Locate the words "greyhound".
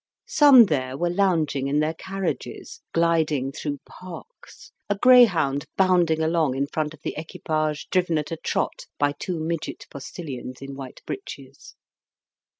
4.97-5.65